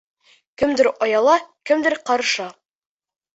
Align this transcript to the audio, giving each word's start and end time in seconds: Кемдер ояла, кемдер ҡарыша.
Кемдер 0.61 0.87
ояла, 1.07 1.35
кемдер 1.71 1.97
ҡарыша. 2.09 2.49